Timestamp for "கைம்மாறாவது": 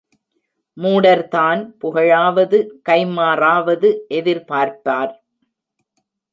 2.89-3.89